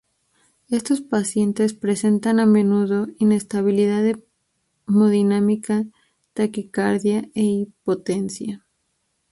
Estos 0.71 0.99
pacientes 1.01 1.75
presentan 1.75 2.39
a 2.39 2.47
menudo 2.47 3.05
inestabilidad 3.19 4.03
hemodinámica, 4.87 5.85
taquicardia 6.33 7.29
e 7.35 7.43
hipotensión. 7.43 8.63